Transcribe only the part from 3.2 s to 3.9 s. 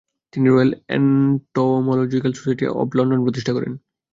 প্রতিষ্ঠা করেন।